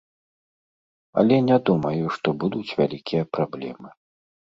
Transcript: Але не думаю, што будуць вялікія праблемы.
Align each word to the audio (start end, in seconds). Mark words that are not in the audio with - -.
Але 1.23 1.35
не 1.51 1.57
думаю, 1.71 2.03
што 2.17 2.27
будуць 2.47 2.67
вялікія 2.83 3.31
праблемы. 3.37 3.89